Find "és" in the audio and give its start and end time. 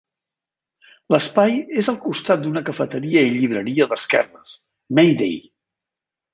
1.81-1.91